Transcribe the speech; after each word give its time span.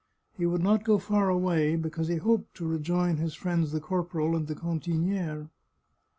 He 0.35 0.47
would 0.47 0.63
not 0.63 0.83
go 0.83 0.97
far 0.97 1.29
away, 1.29 1.75
because 1.75 2.07
he 2.07 2.15
hoped 2.15 2.55
to 2.55 2.65
rejoin 2.65 3.17
his 3.17 3.35
friends 3.35 3.71
the 3.71 3.79
corporal 3.79 4.35
and 4.35 4.47
the 4.47 4.55
cantini^re. 4.55 5.49